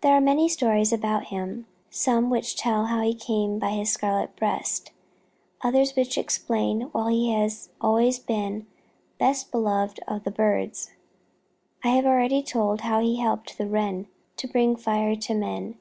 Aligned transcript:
There 0.00 0.14
are 0.14 0.20
many 0.22 0.48
stories 0.48 0.94
about 0.94 1.24
him: 1.26 1.66
some 1.90 2.30
which 2.30 2.56
tell 2.56 2.86
how 2.86 3.02
he 3.02 3.12
came 3.12 3.58
by 3.58 3.72
his 3.72 3.92
scarlet 3.92 4.34
breast, 4.34 4.92
others 5.60 5.94
which 5.94 6.16
explain 6.16 6.88
why 6.92 7.10
he 7.12 7.32
has 7.34 7.68
always 7.78 8.18
been 8.18 8.66
best 9.18 9.50
beloved 9.52 10.00
of 10.08 10.24
the 10.24 10.30
birds. 10.30 10.92
I 11.84 11.88
have 11.88 12.06
already 12.06 12.42
told 12.42 12.80
how 12.80 13.00
he 13.00 13.16
helped 13.20 13.58
the 13.58 13.66
Wren 13.68 14.06
to 14.38 14.48
bring 14.48 14.74
fire 14.74 15.14
to 15.16 15.34
men. 15.34 15.76